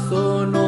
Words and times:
¿Acaso 0.00 0.59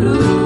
Ooh. 0.00 0.37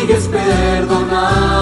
Sigues 0.00 0.28
perdonando. 0.28 1.59